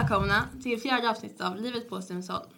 [0.00, 2.48] välkomna till fjärde avsnittet av Livet på Stenungsholm.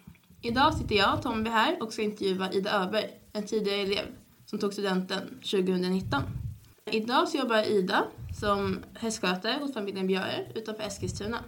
[0.41, 4.05] Idag sitter jag, Tomby, här och ska intervjua Ida Öberg, en tidigare elev
[4.45, 6.21] som tog studenten 2019.
[6.91, 8.03] Idag så jobbar Ida
[8.39, 11.43] som hästskötare hos familjen Björe utanför Eskilstuna.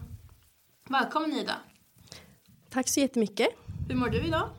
[0.89, 1.55] Välkommen Ida!
[2.69, 3.47] Tack så jättemycket.
[3.89, 4.49] Hur mår du idag?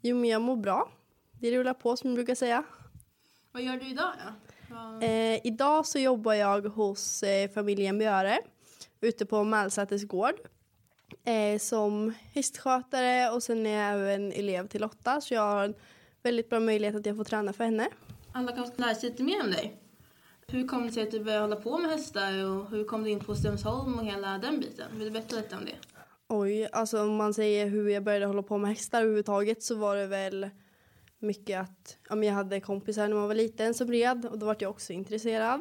[0.00, 0.88] Jo, men jag mår bra.
[1.40, 2.64] Det rullar på som jag brukar säga.
[3.52, 4.32] Vad gör du idag då?
[4.74, 8.38] Vad- Eh, idag så jobbar jag hos eh, familjen Björe
[9.00, 10.34] ute på Mälsäters gård
[11.24, 15.74] eh, som hästskötare och sen är jag även elev till Lotta så jag har en
[16.22, 17.88] väldigt bra möjlighet att jag får träna för henne.
[18.32, 19.76] Alla kan lära sig lite mer om dig.
[20.46, 23.10] Hur kom det sig att du började hålla på med hästar och hur kom du
[23.10, 24.86] in på Stenungsholm och hela den biten?
[24.92, 25.76] Vill du berätta lite om det?
[26.28, 29.96] Oj, alltså om man säger hur jag började hålla på med hästar överhuvudtaget så var
[29.96, 30.50] det väl
[31.18, 34.46] mycket att ja, men jag hade kompisar när man var liten som red och då
[34.46, 35.60] var jag också intresserad.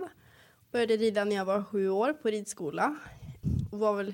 [0.71, 2.95] Började rida när jag var sju år på ridskola
[3.71, 4.13] och var väl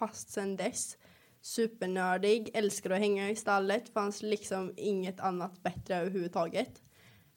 [0.00, 0.96] fast sen dess.
[1.42, 6.82] Supernördig, älskade att hänga i stallet, fanns liksom inget annat bättre överhuvudtaget.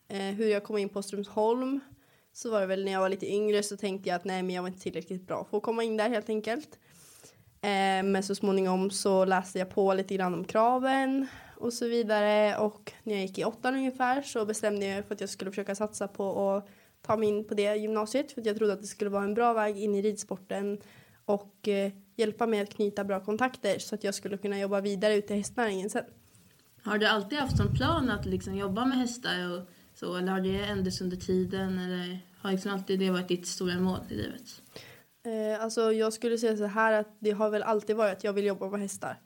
[0.07, 1.79] Eh, hur jag kom in på Strömsholm
[2.33, 4.55] så var det väl när jag var lite yngre så tänkte jag att nej men
[4.55, 6.79] jag var inte tillräckligt bra för att komma in där helt enkelt.
[7.61, 12.57] Eh, men så småningom så läste jag på lite grann om kraven och så vidare
[12.57, 15.51] och när jag gick i åttan ungefär så bestämde jag mig för att jag skulle
[15.51, 16.67] försöka satsa på att
[17.01, 19.33] ta mig in på det gymnasiet för att jag trodde att det skulle vara en
[19.33, 20.81] bra väg in i ridsporten
[21.25, 25.15] och eh, hjälpa mig att knyta bra kontakter så att jag skulle kunna jobba vidare
[25.15, 26.03] ute i hästnäringen sen.
[26.83, 30.41] Har du alltid haft som plan att liksom jobba med hästar och så, eller har
[30.41, 34.61] det ändrats under tiden eller har liksom alltid det varit ditt stora mål i livet?
[35.25, 38.33] Eh, alltså jag skulle säga så här att det har väl alltid varit att jag
[38.33, 39.19] vill jobba med hästar.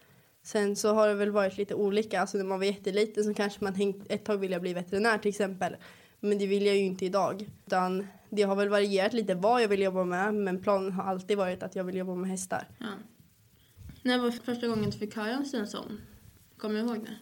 [0.44, 2.22] Sen så har det väl varit lite olika.
[2.22, 5.18] Alltså när man var jätteliten så kanske man tänkt ett tag vill jag bli veterinär
[5.18, 5.76] till exempel.
[6.20, 7.50] Men det vill jag ju inte idag.
[7.66, 10.34] Utan det har väl varierat lite vad jag vill jobba med.
[10.34, 12.68] Men planen har alltid varit att jag vill jobba med hästar.
[12.78, 12.86] Ja.
[14.04, 16.02] När var första gången du fick höra om Stenungsholm?
[16.58, 17.18] Kommer du ihåg det?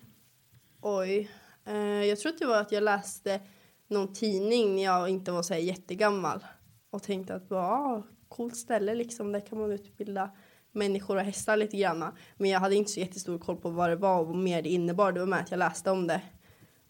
[0.81, 1.31] Oj.
[1.65, 3.41] Eh, jag tror att det var att jag läste
[3.87, 6.45] någon tidning när jag inte var så här jättegammal.
[6.89, 9.31] Och tänkte att ja, coolt ställe liksom.
[9.31, 10.31] Där kan man utbilda
[10.71, 12.05] människor och hästar lite grann.
[12.37, 14.69] Men jag hade inte så jättestor koll på vad det var och vad mer det
[14.69, 15.11] innebar.
[15.11, 16.21] Det var med att jag läste om det.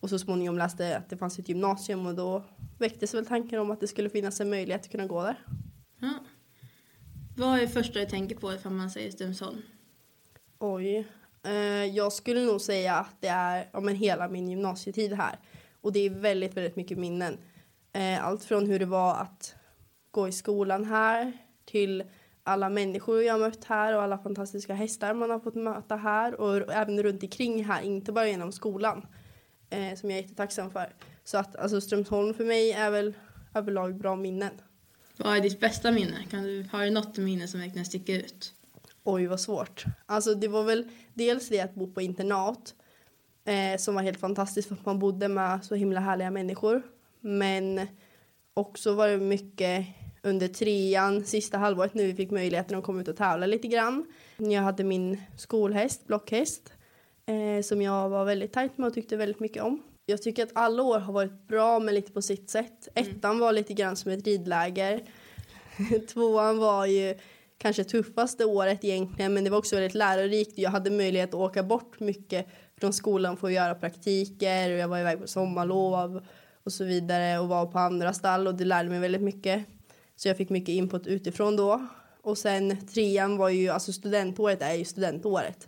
[0.06, 2.44] Och så småningom läste jag att det fanns ett gymnasium och då
[2.78, 5.40] väcktes väl tanken om att det skulle finnas en möjlighet att kunna gå där.
[6.00, 6.14] Ja.
[7.38, 9.62] Vad är det första du tänker på ifall man säger Stenungsholm?
[10.60, 11.08] Oj.
[11.44, 15.40] Eh, jag skulle nog säga att det är ja, men hela min gymnasietid här.
[15.82, 17.38] Och det är väldigt, väldigt mycket minnen.
[17.94, 19.56] Eh, allt från hur det var att
[20.12, 21.32] gå i skolan här
[21.66, 22.04] till
[22.44, 26.74] alla människor jag mött här och alla fantastiska hästar man har fått möta här och
[26.74, 29.06] även runt omkring här, inte bara genom skolan.
[29.76, 30.94] Eh, som jag är jättetacksam för.
[31.24, 33.14] Så att alltså, Strömsholm för mig är väl
[33.54, 34.52] överlag bra minnen.
[35.18, 36.26] Vad är ditt bästa minne?
[36.30, 38.54] Kan du, har du något minne som verkligen sticker ut?
[39.04, 39.86] Oj, vad svårt.
[40.06, 42.74] Alltså det var väl dels det att bo på internat
[43.46, 46.82] eh, som var helt fantastiskt för att man bodde med så himla härliga människor.
[47.20, 47.88] Men
[48.54, 49.86] också var det mycket
[50.24, 54.06] under trean, sista halvåret när vi fick möjligheten att komma ut och tävla lite grann.
[54.38, 56.74] Jag hade min skolhäst, blockhäst,
[57.26, 59.84] eh, som jag var väldigt tajt med och tyckte väldigt mycket om.
[60.06, 62.88] Jag tycker att alla år har varit bra men lite på sitt sätt.
[62.96, 65.04] Ettan var lite grann som ett ridläger.
[66.14, 67.16] Tvåan var ju
[67.58, 70.58] kanske tuffaste året egentligen men det var också väldigt lärorikt.
[70.58, 72.48] Jag hade möjlighet att åka bort mycket
[72.80, 76.26] från skolan för att göra praktiker och jag var iväg på sommarlov
[76.64, 79.66] och så vidare och var på andra stall och det lärde mig väldigt mycket.
[80.16, 81.88] Så jag fick mycket input utifrån då.
[82.22, 85.66] Och sen trean var ju, alltså studentåret är ju studentåret.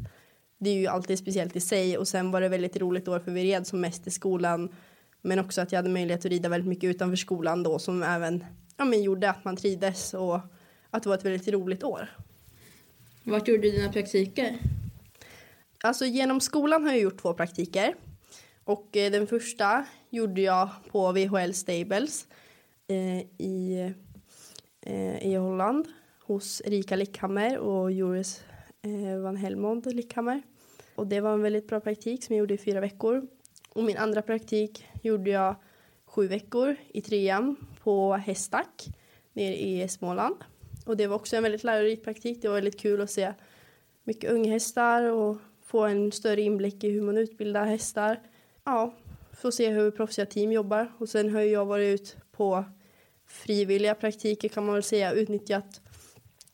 [0.57, 3.31] Det är ju alltid speciellt i sig och sen var det väldigt roligt år för
[3.31, 4.69] vi red som mest i skolan.
[5.21, 8.45] Men också att jag hade möjlighet att rida väldigt mycket utanför skolan då som även
[8.77, 10.39] ja, men gjorde att man trivdes och
[10.89, 12.09] att det var ett väldigt roligt år.
[13.23, 14.57] Vart gjorde du dina praktiker?
[15.83, 17.95] Alltså genom skolan har jag gjort två praktiker.
[18.63, 22.27] Och eh, den första gjorde jag på VHL Stables
[22.87, 23.93] eh, i,
[24.81, 25.87] eh, i Holland
[26.19, 28.43] hos Erika Lickhammer och Joris
[28.81, 30.41] eh, van Helmond Lickhammer.
[30.97, 33.27] Och det var en väldigt bra praktik som jag gjorde i fyra veckor.
[33.69, 35.55] Och min andra praktik gjorde jag
[36.05, 38.87] sju veckor i trean på Hästack
[39.33, 40.35] nere i Småland.
[40.85, 42.41] Och det var också en väldigt lärorik praktik.
[42.41, 43.33] Det var väldigt kul att se
[44.03, 48.21] mycket unghästar och få en större inblick i hur man utbildar hästar.
[48.63, 48.93] Ja,
[49.31, 50.91] få se hur proffsiga team jobbar.
[50.97, 52.65] Och sen har jag varit ut på
[53.27, 55.81] frivilliga praktiker kan man väl säga, utnyttjat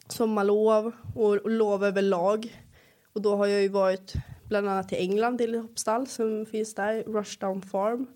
[0.07, 2.65] sommarlov och lov överlag.
[3.13, 4.13] Och då har jag ju varit
[4.53, 8.07] bland annat till England till hoppstall som finns där, Rushdown Farm.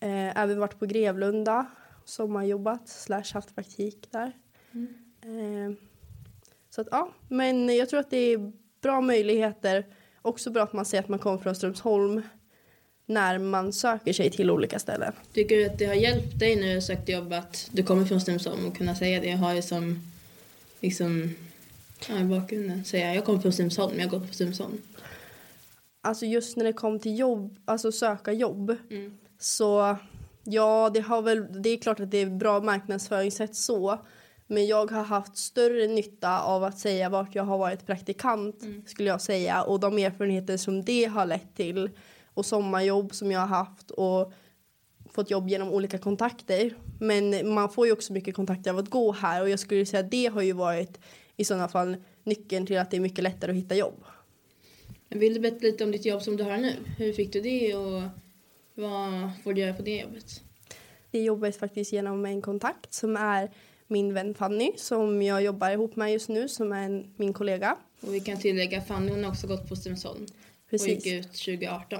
[0.00, 1.66] Eh, även varit på Grevlunda,
[2.04, 4.32] sommarjobbat slash haft praktik där.
[5.22, 5.74] Eh,
[6.70, 9.86] så att ja, men jag tror att det är bra möjligheter.
[10.22, 12.22] Också bra att man säger att man kommer från Strömsholm
[13.06, 15.12] när man söker sig till olika ställen.
[15.32, 18.20] Tycker du att det har hjälpt dig när du sökt jobb att du kommer från
[18.20, 19.28] Strömsholm och kunna säga det?
[19.28, 19.98] Jag har ju som
[20.80, 21.34] liksom
[22.08, 24.78] ja, i bakgrunden säga jag kommer från Strömsholm, jag går på Strömsholm.
[26.02, 28.76] Alltså just när det kom till jobb, alltså söka jobb.
[28.90, 29.18] Mm.
[29.38, 29.96] Så
[30.44, 33.98] ja, det har väl, det är klart att det är bra marknadsföringssätt så.
[34.46, 38.82] Men jag har haft större nytta av att säga vart jag har varit praktikant Mm.
[38.86, 39.62] skulle jag säga.
[39.62, 41.90] Och de erfarenheter som det har lett till.
[42.34, 44.32] Och sommarjobb som jag har haft och
[45.10, 46.74] fått jobb genom olika kontakter.
[47.00, 50.04] Men man får ju också mycket kontakter av att gå här och jag skulle säga
[50.04, 51.00] att det har ju varit
[51.36, 54.04] i sådana fall nyckeln till att det är mycket lättare att hitta jobb.
[55.10, 56.76] Vill du berätta lite om ditt jobb som du har nu?
[56.98, 58.02] Hur fick du det och
[58.74, 60.42] vad får du göra på det jobbet?
[61.10, 63.50] Det jobbet faktiskt genom en kontakt som är
[63.86, 67.76] min vän Fanny som jag jobbar ihop med just nu som är en, min kollega.
[68.00, 70.26] Och vi kan tillägga Fanny hon har också gått på Strömsholm
[70.72, 71.98] och gick ut 2018.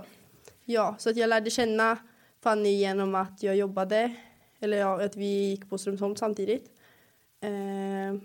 [0.64, 1.98] Ja, så att jag lärde känna
[2.40, 4.14] Fanny genom att jag jobbade,
[4.60, 6.70] eller ja, att vi gick på Strömsholm samtidigt.
[7.40, 8.20] Eh,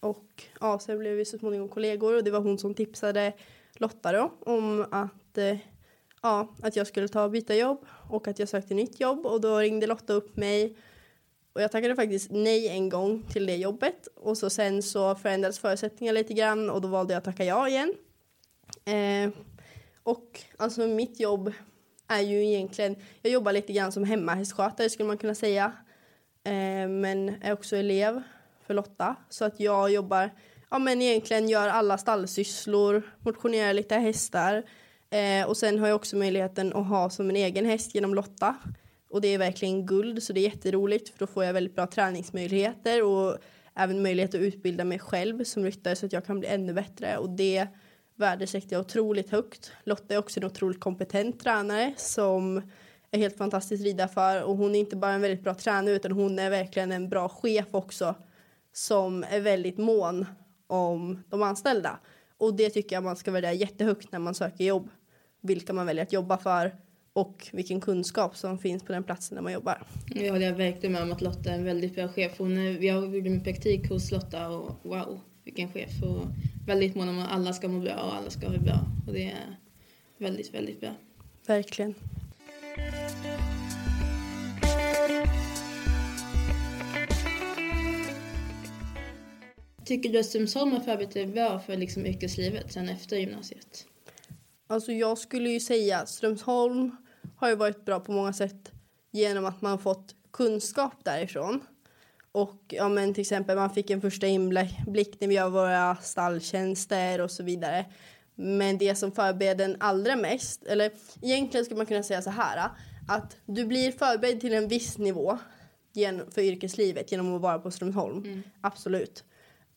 [0.00, 3.32] och ja, sen blev vi så småningom kollegor och det var hon som tipsade
[3.80, 5.58] Lotta då om att, eh,
[6.22, 9.40] ja, att jag skulle ta och byta jobb och att jag sökte nytt jobb och
[9.40, 10.76] då ringde Lotta upp mig
[11.52, 15.58] och jag tackade faktiskt nej en gång till det jobbet och så sen så förändrades
[15.58, 17.94] förutsättningarna lite grann och då valde jag att tacka ja igen.
[18.84, 19.30] Eh,
[20.02, 21.52] och alltså mitt jobb
[22.08, 25.72] är ju egentligen, jag jobbar lite grann som hemmahästskötare skulle man kunna säga.
[26.44, 28.22] Eh, men är också elev
[28.66, 29.16] för Lotta.
[29.28, 30.30] Så att jag jobbar,
[30.70, 34.62] ja men egentligen gör alla stallsysslor, motionerar lite hästar.
[35.10, 38.56] Eh, och sen har jag också möjligheten att ha som en egen häst genom Lotta.
[39.10, 41.86] Och det är verkligen guld så det är jätteroligt för då får jag väldigt bra
[41.86, 43.38] träningsmöjligheter och
[43.74, 47.16] även möjlighet att utbilda mig själv som ryttare så att jag kan bli ännu bättre
[47.16, 47.66] och det
[48.16, 49.72] värdesätter jag otroligt högt.
[49.84, 52.62] Lotta är också en otroligt kompetent tränare som
[53.10, 56.12] är helt fantastiskt rida för och hon är inte bara en väldigt bra tränare utan
[56.12, 58.14] hon är verkligen en bra chef också
[58.72, 60.26] som är väldigt mån
[60.70, 61.98] om de anställda.
[62.38, 64.88] Och det tycker jag man ska värdera jättehögt när man söker jobb.
[65.40, 66.74] Vilka man väljer att jobba för
[67.12, 69.82] och vilken kunskap som finns på den platsen där man jobbar.
[70.06, 72.32] Jag håller verkligen med om att Lotta är en väldigt bra chef.
[72.38, 76.02] Hon är, jag gjorde min praktik hos Lotta och wow, vilken chef.
[76.02, 76.22] Och
[76.66, 78.80] väldigt mån om att alla ska må bra och alla ska ha det bra.
[79.06, 79.56] Och det är
[80.18, 80.90] väldigt, väldigt bra.
[81.46, 81.94] Verkligen.
[89.90, 93.86] Tycker du att Strömsholm förberett dig bra för liksom yrkeslivet sen efter gymnasiet?
[94.66, 96.96] Alltså jag skulle ju säga att Strömsholm
[97.36, 98.72] har ju varit bra på många sätt
[99.10, 101.60] genom att man fått kunskap därifrån.
[102.32, 107.20] Och ja, men till exempel man fick en första inblick när vi gör våra stalltjänster
[107.20, 107.86] och så vidare.
[108.34, 110.90] Men det som förbereder en allra mest, eller
[111.22, 112.70] egentligen skulle man kunna säga så här
[113.08, 115.38] att du blir förberedd till en viss nivå
[116.30, 118.42] för yrkeslivet genom att vara på Strömsholm.
[118.60, 119.24] Absolut.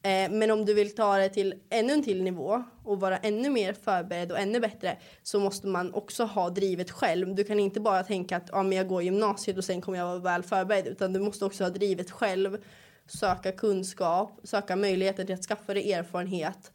[0.06, 3.50] Eh, men om du vill ta det till ännu en till nivå och vara ännu
[3.50, 7.36] mer förberedd och ännu bättre så måste man också ha drivet själv.
[7.36, 10.06] Du kan inte bara tänka att ah, men jag går gymnasiet och sen kommer jag
[10.06, 12.58] vara väl förberedd utan du måste också ha drivet själv,
[13.08, 16.72] söka kunskap, söka möjligheter till att skaffa dig erfarenhet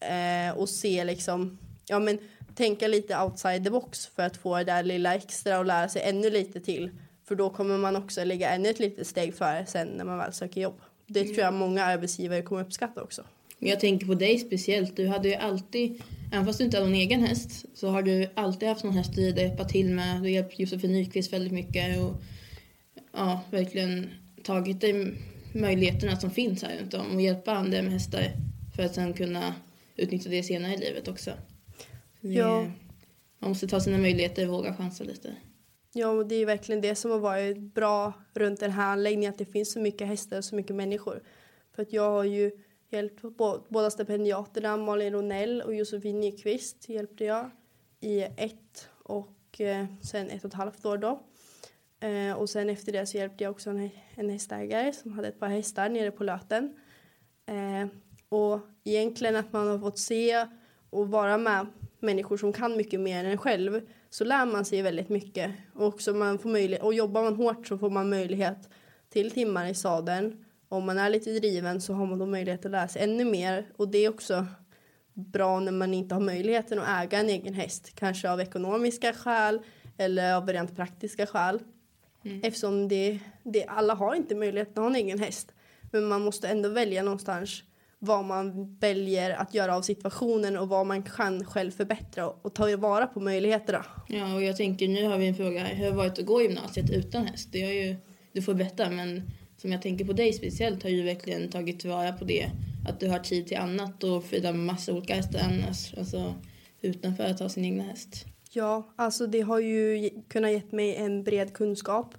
[0.00, 2.18] eh, och se liksom, ja men
[2.54, 6.02] tänka lite outside the box för att få det där lilla extra och lära sig
[6.02, 6.90] ännu lite till.
[7.28, 10.32] För då kommer man också lägga ännu ett litet steg före sen när man väl
[10.32, 10.80] söker jobb.
[11.06, 13.24] Det tror jag många arbetsgivare kommer uppskatta också.
[13.58, 14.96] Jag tänker på dig speciellt.
[14.96, 18.30] Du hade ju alltid, även fast du inte hade någon egen häst, så har du
[18.34, 20.16] alltid haft någon häst att rida, hjälpa till med.
[20.16, 22.22] Du har hjälpt Josefin Nyqvist väldigt mycket och
[23.12, 24.10] ja, verkligen
[24.42, 25.14] tagit dig
[25.52, 28.32] möjligheterna som finns här runt om och hjälpa andra med hästar
[28.76, 29.54] för att sen kunna
[29.96, 31.30] utnyttja det senare i livet också.
[32.20, 32.66] Det, Ja.
[33.38, 35.34] Man måste ta sina möjligheter och våga chansa lite.
[35.98, 39.38] Ja, och det är verkligen det som har varit bra runt den här anläggningen, att
[39.38, 41.22] det finns så mycket hästar och så mycket människor.
[41.74, 42.50] För att jag har ju
[42.90, 43.22] hjälpt
[43.68, 47.50] båda stipendiaterna, Malin Ronell och Josefin Nyqvist hjälpte jag
[48.00, 51.22] i ett och eh, sen ett och ett halvt år då.
[52.00, 55.40] Eh, och sen efter det så hjälpte jag också en, en hästägare som hade ett
[55.40, 56.76] par hästar nere på Löten.
[57.46, 57.88] Eh,
[58.28, 60.46] och egentligen att man har fått se
[60.90, 61.66] och vara med
[62.00, 63.80] människor som kan mycket mer än en själv
[64.16, 65.50] så lär man sig väldigt mycket.
[65.74, 68.68] Och, också man får möjlighet, och jobbar man hårt så får man möjlighet
[69.08, 70.44] till timmar i sadeln.
[70.68, 73.66] Om man är lite driven så har man då möjlighet att lära sig ännu mer.
[73.76, 74.46] Och det är också
[75.14, 77.92] bra när man inte har möjligheten att äga en egen häst.
[77.94, 79.60] Kanske av ekonomiska skäl
[79.96, 81.60] eller av rent praktiska skäl.
[82.42, 85.52] Eftersom det, det, alla har inte möjlighet att ha en egen häst.
[85.92, 87.62] Men man måste ändå välja någonstans
[88.06, 92.76] vad man väljer att göra av situationen och vad man kan själv förbättra och, ta
[92.76, 93.84] vara på möjligheterna.
[94.08, 95.74] Ja, och jag tänker nu har vi en fråga här.
[95.74, 97.48] Hur har det varit att gå gymnasiet utan häst?
[97.52, 97.96] Det är ju,
[98.32, 99.22] du får berätta, men
[99.56, 102.50] som jag tänker på dig speciellt har ju verkligen tagit tillvara på det.
[102.88, 105.94] Att du har tid till annat och fira massa olika hästar annars.
[105.98, 106.34] Alltså
[106.80, 108.26] utanför att ha sin egna häst.
[108.50, 112.14] Ja, alltså det har ju kunnat gett mig en bred kunskap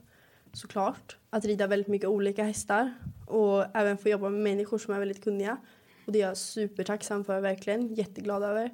[0.53, 1.17] såklart.
[1.29, 2.93] Att rida väldigt mycket olika hästar
[3.27, 5.57] och även få jobba med människor som är väldigt kunniga.
[6.07, 8.71] Och det är jag supertacksam för verkligen, jätteglad över.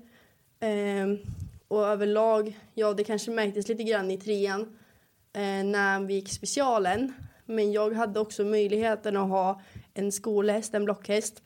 [0.59, 1.17] Ehm,
[1.67, 4.61] och överlag, ja det kanske märktes lite grann i trean
[5.33, 7.13] eh, när vi gick specialen.
[7.45, 9.61] Men jag hade också möjligheten att ha
[9.93, 11.41] en skolhäst, en blockhäst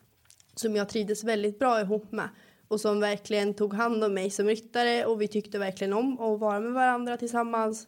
[0.56, 2.29] som jag trivdes väldigt bra ihop med
[2.67, 6.39] och som verkligen tog hand om mig som ryttare och vi tyckte verkligen om att
[6.39, 7.88] vara med varandra tillsammans.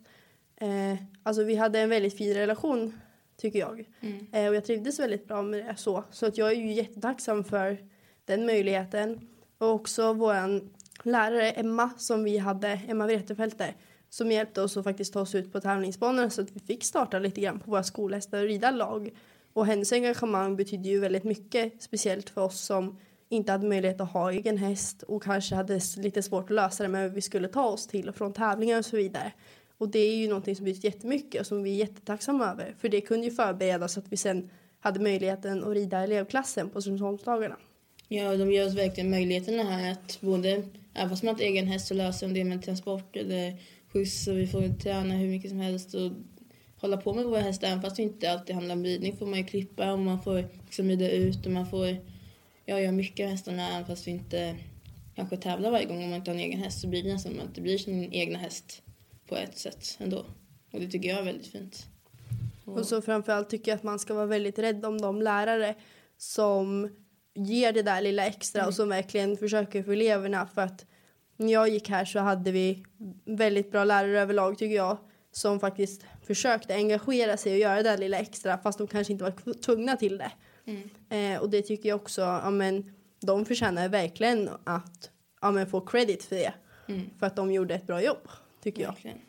[0.55, 2.93] Eh, alltså vi hade en väldigt fin relation
[3.39, 3.85] tycker jag.
[4.01, 4.25] Mm.
[4.31, 6.03] Eh, och jag trivdes väldigt bra med det så.
[6.11, 7.77] Så att jag är ju jättetacksam för
[8.25, 9.27] den möjligheten.
[9.57, 10.69] Och också våran
[11.03, 13.75] lärare Emma som vi hade, Emma Wretefelter,
[14.09, 17.19] som hjälpte oss att faktiskt ta oss ut på tävlingsbanorna så att vi fick starta
[17.19, 19.09] lite grann på våra skolhästar och rida lag.
[19.53, 22.97] Och hennes engagemang betydde ju väldigt mycket, speciellt för oss som
[23.29, 26.89] inte hade möjlighet att ha egen häst och kanske hade lite svårt att lösa det
[26.89, 29.31] med hur vi skulle ta oss till och från tävlingar och så vidare.
[29.79, 32.75] Och det är ju någonting som betyder jättemycket och som vi är jättetacksamma över.
[32.79, 36.81] För det kunde ju förbereda så att vi sen hade möjligheten att rida elevklassen på
[36.81, 37.55] Strömsholmsdagarna.
[38.07, 41.87] Ja, de ger oss verkligen möjligheterna här att både, även fast man har egen häst,
[41.87, 43.57] så löser de det med transport eller
[43.93, 46.11] skjuts och vi får träna hur mycket som helst och
[46.77, 47.67] hålla på med våra hästar.
[47.67, 50.45] Även fast det inte alltid handlar om ridning får man ju klippa och man får
[50.65, 51.87] liksom rida ut och man får
[52.65, 54.55] ja, göra mycket med hästarna även fast vi inte
[55.15, 57.39] kanske tävlar varje gång om man inte har en egen häst så blir det nästan
[57.39, 58.81] att det blir sin egna häst
[59.29, 60.25] på ett sätt ändå.
[60.71, 61.85] Och det tycker jag är väldigt fint.
[62.65, 65.75] Och, och så framförallt tycker jag att man ska vara väldigt rädd om de lärare
[66.17, 66.89] som
[67.35, 68.67] ger det där lilla extra mm.
[68.67, 70.85] och som verkligen försöker för eleverna för att
[71.37, 72.85] när jag gick här så hade vi
[73.25, 74.97] väldigt bra lärare överlag tycker jag
[75.31, 79.23] som faktiskt försökte engagera sig och göra det där lilla extra fast de kanske inte
[79.23, 80.31] var tvungna till det.
[80.65, 80.89] Mm.
[81.09, 85.09] Eh, och det tycker jag också, ja men de förtjänar verkligen att
[85.41, 86.53] ja, men få credit för det.
[86.87, 87.09] Mm.
[87.19, 88.27] För att de gjorde ett bra jobb,
[88.61, 89.17] tycker verkligen.
[89.17, 89.25] jag.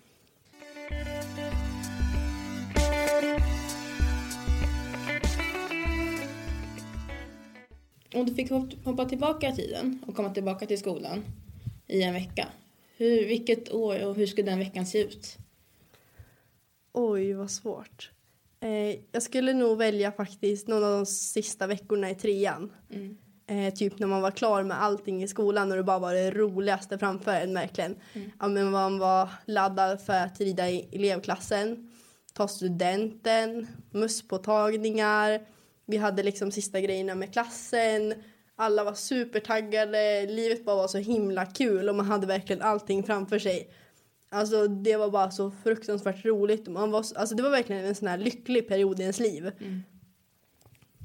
[8.15, 8.51] Om du fick
[8.85, 11.25] hoppa tillbaka i tiden och komma tillbaka till skolan
[11.87, 12.49] i en vecka.
[12.97, 15.37] Hur, vilket år och hur skulle den veckan se ut?
[16.93, 18.11] Oj, vad svårt.
[18.61, 22.73] Eh, jag skulle nog välja faktiskt någon av de sista veckorna i trean.
[22.91, 23.17] Mm.
[23.51, 26.31] Eh, typ när man var klar med allting i skolan och det bara var det
[26.31, 27.97] roligaste framför en verkligen.
[28.13, 28.31] Mm.
[28.41, 31.93] Ja, men man var laddad för att rida i elevklassen,
[32.33, 35.41] ta studenten, musspåtagningar.
[35.87, 38.15] Vi hade liksom sista grejerna med klassen.
[38.57, 43.39] Alla var supertaggade, livet bara var så himla kul och man hade verkligen allting framför
[43.39, 43.71] sig.
[44.29, 46.69] Alltså det var bara så fruktansvärt roligt.
[46.69, 49.53] Man var, alltså det var verkligen en sån här lycklig period i ens liv.
[49.61, 49.83] Mm.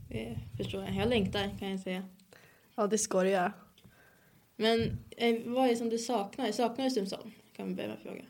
[0.10, 0.96] Det förstår jag.
[0.96, 2.04] Jag längtar kan jag säga.
[2.76, 3.54] Ja, det ska du göra.
[4.56, 6.52] Men eh, vad är det som du saknar?
[6.52, 7.32] Saknar du Strömsholm?
[7.56, 8.26] Kan vi börja fråga.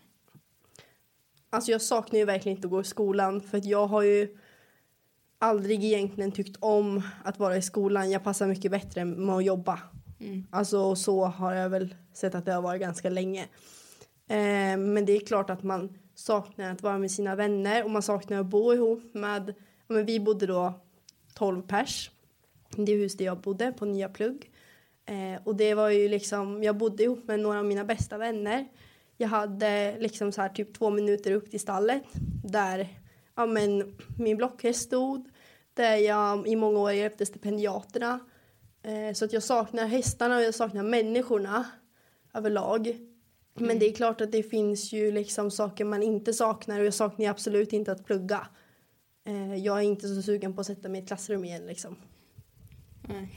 [1.49, 4.37] Alltså jag saknar ju verkligen inte att gå i skolan för att jag har ju
[5.39, 8.11] aldrig egentligen tyckt om att vara i skolan.
[8.11, 9.79] Jag passar mycket bättre med att jobba.
[10.19, 10.47] Mm.
[10.51, 13.41] Alltså så har jag väl sett att det har varit ganska länge.
[14.27, 18.01] Eh, men det är klart att man saknar att vara med sina vänner och man
[18.01, 19.53] saknar att bo ihop med,
[19.87, 20.73] ja, men vi bodde då
[21.33, 22.11] 12 pers.
[22.69, 24.51] Det hus där jag bodde på Nya Plugg.
[25.05, 28.67] Eh, och det var ju liksom, jag bodde ihop med några av mina bästa vänner.
[29.17, 32.03] Jag hade liksom så här typ två minuter upp till stallet
[32.43, 32.87] där
[33.35, 35.29] ja, men, min blockhäst stod.
[35.73, 38.19] Där jag i många år hjälpte stipendiaterna.
[38.83, 41.65] Eh, så att jag saknar hästarna och jag saknar människorna
[42.33, 42.97] överlag.
[43.53, 43.79] Men mm.
[43.79, 47.29] det är klart att det finns ju liksom saker man inte saknar och jag saknar
[47.29, 48.47] absolut inte att plugga.
[49.25, 51.95] Eh, jag är inte så sugen på att sätta mig i ett klassrum igen liksom.
[53.07, 53.29] Nej.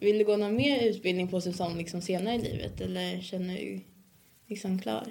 [0.00, 3.80] Vill du gå någon mer utbildning på säsong liksom senare i livet eller känner du
[4.46, 5.06] liksom klar?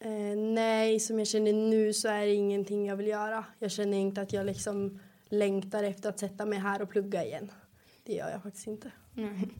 [0.00, 3.44] Eh, nej, som jag känner nu så är det ingenting jag vill göra.
[3.58, 7.52] Jag känner inte att jag liksom längtar efter att sätta mig här och plugga igen.
[8.04, 8.90] Det gör jag faktiskt inte.
[9.16, 9.50] Mm.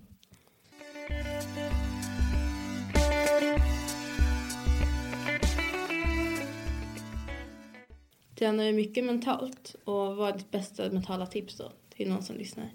[8.39, 9.77] Tränar du mycket mentalt?
[9.85, 12.71] Och vad är ditt bästa mentala tips då till någon som lyssnar?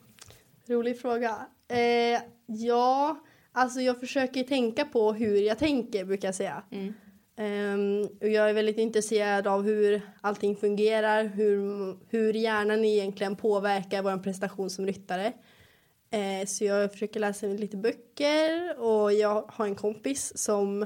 [0.67, 1.45] Rolig fråga.
[1.67, 3.19] Eh, ja,
[3.51, 6.63] alltså jag försöker tänka på hur jag tänker brukar jag säga.
[6.71, 6.93] Mm.
[7.39, 14.03] Um, och jag är väldigt intresserad av hur allting fungerar, hur, hur hjärnan egentligen påverkar
[14.03, 15.33] vår prestation som ryttare.
[16.11, 20.85] Eh, så jag försöker läsa lite böcker och jag har en kompis som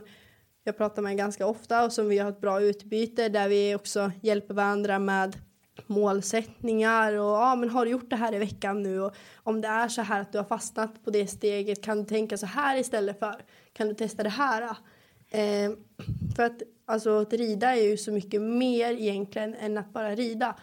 [0.64, 4.12] jag pratar med ganska ofta och som vi har ett bra utbyte där vi också
[4.22, 5.38] hjälper varandra med
[5.88, 9.68] målsättningar och ja, men har du gjort det här i veckan nu och om det
[9.68, 12.78] är så här att du har fastnat på det steget kan du tänka så här
[12.78, 13.36] istället för
[13.74, 14.78] kan du testa det här?
[15.30, 15.72] Eh,
[16.36, 20.56] för att alltså att rida är ju så mycket mer egentligen än att bara rida.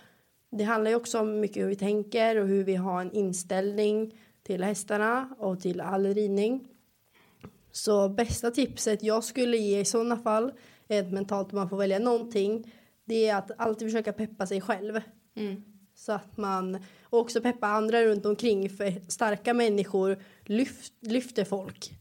[0.51, 4.15] Det handlar ju också om mycket hur vi tänker och hur vi har en inställning
[4.43, 6.69] till hästarna och till all ridning.
[7.73, 10.53] Så bästa tipset jag skulle ge i sådana fall
[10.89, 12.73] är ett mentalt om man får välja någonting.
[13.11, 15.01] Det är att alltid försöka peppa sig själv.
[15.37, 15.63] Mm.
[15.95, 21.93] Så att man och också peppa andra runt omkring för starka människor lyft, lyfter folk.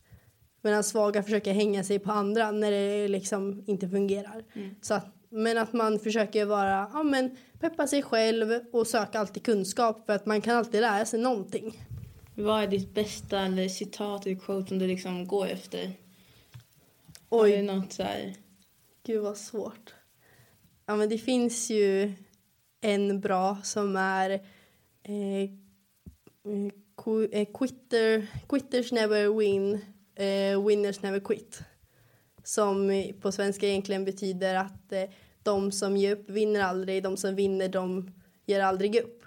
[0.62, 4.44] Medan svaga försöker hänga sig på andra när det liksom inte fungerar.
[4.54, 4.76] Mm.
[4.82, 9.44] Så att, men att man försöker vara, ja men peppa sig själv och söka alltid
[9.44, 11.86] kunskap för att man kan alltid lära sig någonting.
[12.36, 15.92] Vad är ditt bästa eller citat eller quote som du liksom går efter?
[17.30, 18.34] Har du Oj, något så här?
[19.06, 19.94] gud vad svårt.
[20.90, 22.14] Ja men det finns ju
[22.82, 24.30] en bra som är
[25.04, 25.44] eh,
[27.32, 29.74] eh, quitter, quitters never win,
[30.16, 31.62] eh, winners never quit.
[32.44, 35.04] Som på svenska egentligen betyder att eh,
[35.44, 38.12] de som ger upp vinner aldrig, de som vinner de
[38.46, 39.26] ger aldrig upp.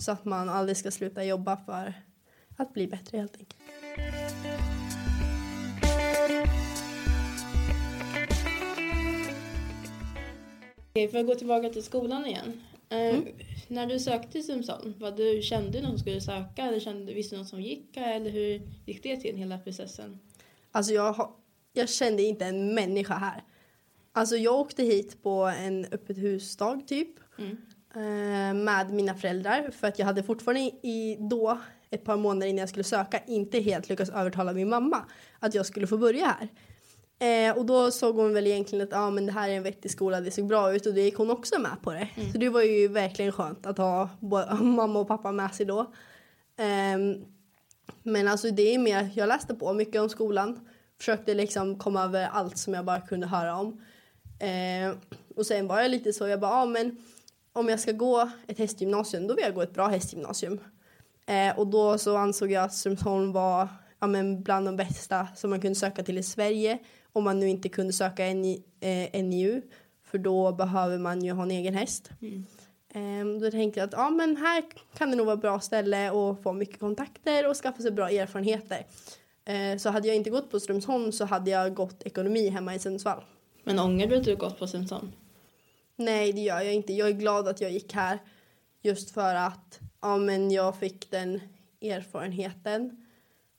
[0.00, 1.94] Så att man aldrig ska sluta jobba för
[2.56, 3.81] att bli bättre helt enkelt.
[10.92, 12.60] Okej, för att gå tillbaka till skolan igen.
[12.88, 13.24] Eh, Mm.
[13.68, 16.62] När du sökte till Simson, vad du kände någon som skulle söka?
[16.62, 17.96] Eller kände, visste någon som gick?
[17.96, 20.18] Eller hur gick det till, hela processen?
[20.72, 21.30] Alltså jag, har,
[21.72, 23.42] jag kände inte en människa här.
[24.12, 27.08] Alltså jag åkte hit på en öppet husdag typ.
[27.38, 27.56] Mm.
[27.94, 29.70] eh, Med mina föräldrar.
[29.70, 31.58] För att jag hade fortfarande i då,
[31.90, 35.04] ett par månader innan jag skulle söka, inte helt lyckats övertala min mamma
[35.38, 36.48] att jag skulle få börja här.
[37.22, 39.90] Eh, och då såg hon väl egentligen att ah, men det här är en vettig
[39.90, 42.08] skola, det såg bra ut och då gick hon också med på det.
[42.32, 44.08] Så det var ju verkligen skönt att ha
[44.60, 45.92] mamma och pappa med sig då.
[46.56, 47.24] Ehm,
[48.02, 50.68] men alltså det är mer, jag läste på mycket om skolan.
[50.98, 53.84] Försökte liksom komma över allt som jag bara kunde höra om.
[54.38, 54.96] Eh,
[55.36, 56.96] och sen var jag lite så, jag bara, ah, men
[57.52, 60.60] om jag ska gå ett hästgymnasium, då vill jag gå ett bra hästgymnasium.
[61.26, 63.68] Eh, och då så ansåg jag att Strömsholm var
[64.02, 66.78] ja, men bland de bästa som man kunde söka till i Sverige.
[67.12, 69.62] Om man nu inte kunde söka NI, eh, NIU,
[70.04, 72.10] för då behöver man ju ha en egen häst.
[72.22, 72.44] Mm.
[72.94, 76.10] Ehm, då tänkte jag att ja, men här kan det nog vara ett bra ställe
[76.10, 78.86] att få mycket kontakter och skaffa sig bra erfarenheter.
[79.44, 82.78] Ehm, så hade jag inte gått på Strömsholm så hade jag gått ekonomi hemma i
[82.78, 83.24] Sundsvall.
[83.64, 85.12] Men ångrar du att du gått på Simson?
[85.96, 86.92] Nej, det gör jag inte.
[86.92, 88.18] Jag är glad att jag gick här
[88.82, 91.40] just för att ja, men jag fick den
[91.80, 93.06] erfarenheten.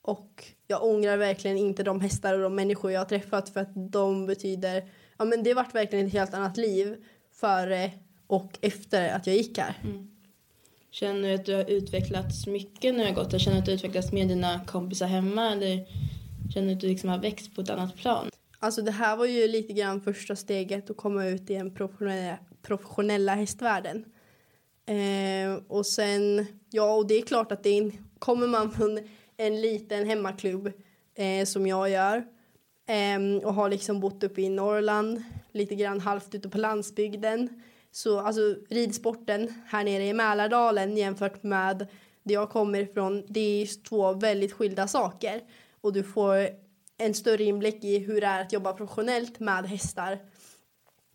[0.03, 3.91] Och jag ångrar verkligen inte de hästar och de människor jag har träffat för att
[3.91, 6.95] de betyder, ja men det har varit verkligen ett helt annat liv
[7.31, 7.91] före
[8.27, 9.75] och efter att jag gick här.
[10.91, 13.39] Känner du att du har utvecklats mycket när du har gått här?
[13.39, 15.51] Känner du att du har utvecklats med dina kompisar hemma?
[15.51, 15.85] Eller
[16.53, 18.29] känner du att du liksom har växt på ett annat plan?
[18.59, 22.37] Alltså det här var ju lite grann första steget att komma ut i den professionella,
[22.61, 24.05] professionella hästvärlden.
[24.85, 28.99] Eh, och sen, ja och det är klart att det är, kommer man från
[29.37, 30.71] en liten hemmaklubb
[31.15, 32.25] eh, som jag gör
[32.87, 37.63] eh, och har liksom bott uppe i Norrland, lite grann halvt ute på landsbygden.
[37.91, 41.87] Så alltså ridsporten här nere i Mälardalen jämfört med
[42.23, 45.41] där jag kommer ifrån, det är två väldigt skilda saker.
[45.81, 46.47] Och du får
[46.97, 50.19] en större inblick i hur det är att jobba professionellt med hästar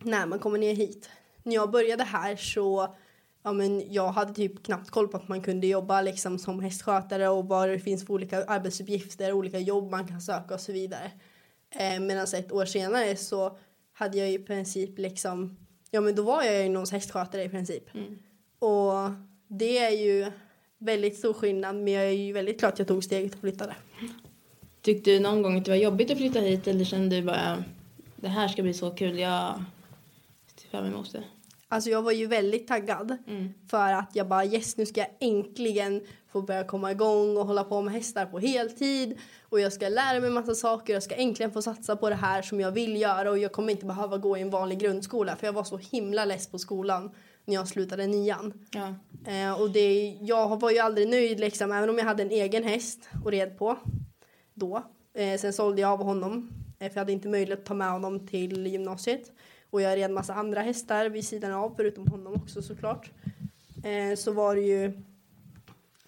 [0.02, 1.11] när man kommer ner hit.
[1.42, 2.94] När jag började här så
[3.42, 7.29] ja, men jag hade typ knappt koll på att man kunde jobba liksom som hästskötare
[7.29, 11.11] och vad det finns för olika arbetsuppgifter, olika jobb man kan söka och så vidare.
[11.70, 13.59] Eh, Medan ett år senare så
[13.92, 15.57] hade jag i princip liksom,
[15.90, 17.94] ja men då var jag ju någons hästskötare i princip.
[17.94, 18.18] Mm.
[18.59, 19.11] Och
[19.48, 20.33] det är ju
[20.79, 23.74] väldigt stor skillnad men jag är ju väldigt glad att jag tog steget och flyttade.
[24.83, 27.64] Tyckte du någon gång att det var jobbigt att flytta hit eller kände du bara
[28.16, 29.64] det här ska bli så kul, jag
[30.57, 31.24] ser fram emot det?
[31.68, 33.48] Alltså jag var ju väldigt taggad Mm.
[33.70, 36.02] för att jag bara yes nu ska jag äntligen
[36.33, 40.20] få börja komma igång och hålla på med hästar på heltid och jag ska lära
[40.20, 43.31] mig massa saker jag ska äntligen få satsa på det här som jag vill göra
[43.31, 46.24] och jag kommer inte behöva gå i en vanlig grundskola för jag var så himla
[46.24, 47.11] less på skolan
[47.44, 48.52] när jag slutade nian.
[48.70, 48.94] Ja.
[49.33, 52.64] Eh, och det, jag var ju aldrig nöjd liksom även om jag hade en egen
[52.64, 53.76] häst och red på
[54.54, 54.83] då.
[55.14, 57.90] Eh, sen sålde jag av honom eh, för jag hade inte möjlighet att ta med
[57.90, 59.33] honom till gymnasiet.
[59.70, 63.11] Och jag red massa andra hästar vid sidan av förutom honom också såklart.
[63.85, 65.02] Eh, så var det ju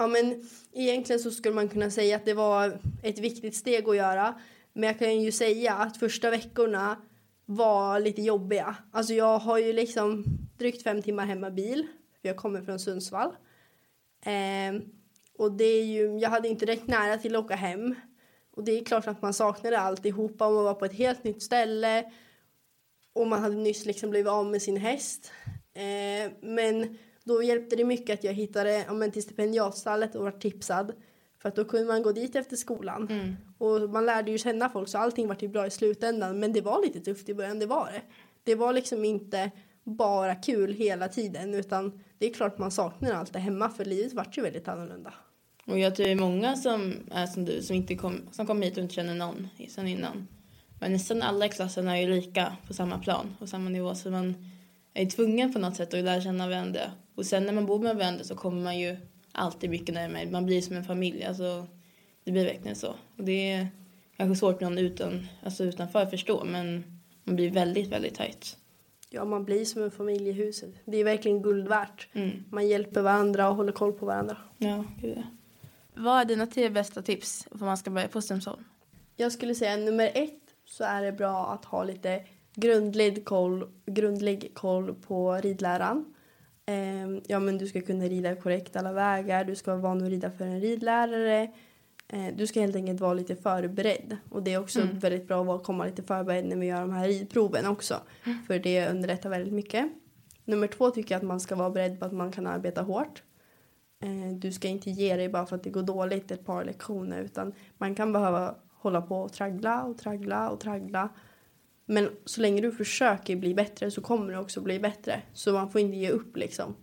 [0.01, 3.97] Ja, men egentligen så skulle man kunna säga att det var ett viktigt steg att
[3.97, 4.35] göra.
[4.73, 6.97] Men jag kan ju säga att första veckorna
[7.45, 8.77] var lite jobbiga.
[8.93, 10.25] Alltså jag har ju liksom
[10.59, 11.87] drygt fem timmar hemma bil.
[12.21, 13.29] För jag kommer från Sundsvall.
[14.25, 14.83] Eh,
[15.39, 17.95] och det är ju, jag hade inte räckt nära till att åka hem.
[18.57, 21.43] Och det är klart att man saknade alltihopa och man var på ett helt nytt
[21.43, 22.13] ställe.
[23.13, 25.33] Och man hade nyss liksom blivit av med sin häst.
[25.75, 30.31] Eh, men då hjälpte det mycket att jag hittade ja, men till stipendiatstallet och var
[30.31, 30.93] tipsad.
[31.43, 33.09] För att då kunde man gå dit efter skolan.
[33.11, 33.37] Mm.
[33.59, 36.41] Och man lärde ju känna folk så allting var bra i slutändan.
[36.41, 38.03] Men det var lite tufft i början, det var det.
[38.45, 39.51] Det var liksom inte
[39.85, 44.13] bara kul hela tiden utan det är klart man saknar allt det hemma för livet
[44.13, 45.15] vart ju väldigt annorlunda.
[45.67, 48.67] Och jag tror det är många som är som du som inte kom, som kommer
[48.67, 50.29] hit och inte känner någon sen innan.
[50.81, 54.11] Men nästan alla i klassen är ju lika på samma plan och samma nivå så
[54.11, 54.51] man
[54.95, 56.81] är tvungen på något sätt att lära känna varandra.
[57.15, 58.97] Och sen när man bor med varandra så kommer man ju
[59.33, 60.31] alltid mycket närmare.
[60.31, 61.25] Man blir som en familj.
[61.25, 61.67] Alltså,
[62.25, 62.89] det blir verkligen så.
[62.89, 63.69] Och det är
[64.17, 66.85] kanske svårt för någon utan, alltså utanför att förstå men
[67.25, 68.57] man blir väldigt, väldigt tajt.
[69.11, 70.75] Ja, man blir som en familj i huset.
[70.85, 72.09] Det är verkligen guld värt.
[72.13, 72.45] Mm.
[72.51, 74.37] Man hjälper varandra och håller koll på varandra.
[74.59, 75.23] Ja, gud ja.
[75.95, 78.65] Vad är dina tre bästa tips för man ska börja på Strömsholm?
[79.17, 80.40] Jag skulle säga nummer ett
[80.71, 86.15] så är det bra att ha lite grundlig koll, grundlig koll på ridläran.
[86.67, 90.09] Eh, ja, men du ska kunna rida korrekt alla vägar, du ska vara van att
[90.09, 91.53] rida för en ridlärare.
[92.09, 94.17] Eh, du ska helt enkelt vara lite förberedd.
[94.31, 94.99] Och det är också Mm.
[94.99, 97.95] väldigt bra att komma lite förberedd när vi gör de här ridproven också.
[98.47, 99.93] För det underlättar väldigt mycket.
[100.45, 103.23] Nummer två tycker jag att man ska vara beredd på att man kan arbeta hårt.
[104.03, 107.21] Eh, du ska inte ge dig bara för att det går dåligt ett par lektioner
[107.23, 111.09] utan man kan behöva hålla på och traggla och traggla och traggla.
[111.87, 115.23] Men så länge du försöker bli bättre så kommer du också bli bättre.
[115.33, 116.77] Så man får inte ge upp liksom.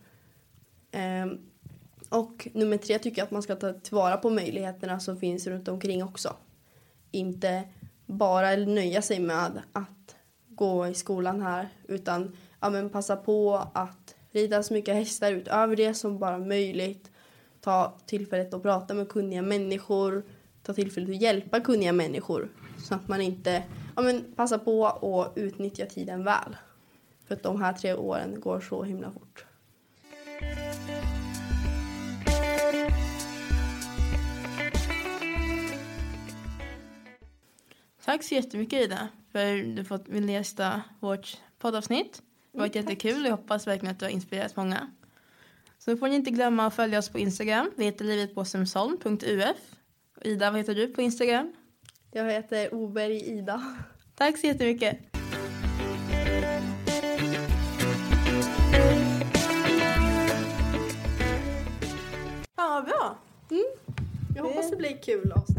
[0.92, 1.38] Ehm,
[2.10, 5.68] och nummer tre tycker jag att man ska ta tillvara på möjligheterna som finns runt
[5.68, 6.36] omkring också.
[7.12, 7.64] Inte
[8.06, 10.16] bara nöja sig med att
[10.48, 15.76] gå i skolan här utan ja, men passa på att rida så mycket hästar utöver
[15.76, 17.12] det som bara möjligt.
[17.62, 20.24] Ta tillfället att prata med kunniga människor.
[20.68, 22.50] Ta tillfället att hjälpa kunniga människor.
[22.78, 23.64] Så att man inte
[23.96, 26.58] ja, men passa på att utnyttja tiden väl.
[27.28, 29.46] För att de här tre åren går så himla fort.
[38.06, 42.22] Tack så jättemycket Ida för att du fått vill gästa vårt poddavsnitt.
[42.52, 44.92] Det har varit jättekul och jag hoppas verkligen att du har inspirerat många.
[45.78, 47.72] Så får ni inte glömma att följa oss på Instagram.
[47.76, 49.78] Vi heter livetpåströmsholm.uf.
[50.22, 51.54] Ida, vad heter du på Instagram?
[52.12, 53.76] Jag heter Oberg Ida.
[54.16, 54.98] Tack så jättemycket.
[62.56, 63.18] Fan vad bra.
[64.36, 65.57] Jag hoppas det blir kul avsnitt.